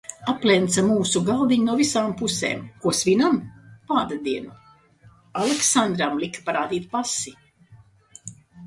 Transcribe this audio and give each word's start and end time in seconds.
Aplenca 0.31 0.83
mūsu 0.85 1.21
galdiņu 1.27 1.67
no 1.67 1.75
visām 1.81 2.15
pusēm. 2.21 2.63
Ko 2.85 2.95
svinam? 3.01 3.37
Vārda 3.93 4.19
dienu! 4.31 4.57
Aleksandram 5.45 6.21
lika 6.25 6.47
parādīt 6.51 6.91
pasi. 6.97 7.41